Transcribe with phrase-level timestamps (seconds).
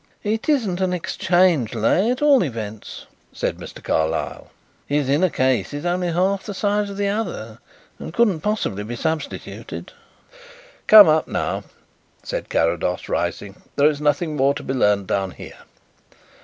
[0.23, 3.83] "It isn't an exchange lay, at all events," said Mr.
[3.83, 4.49] Carlyle.
[4.87, 7.59] "His inner case is only half the size of the other
[7.99, 9.91] and couldn't possibly be substituted."
[10.87, 11.65] "Come up now,"
[12.23, 13.61] said Carrados, rising.
[13.75, 15.59] "There is nothing more to be learned down here."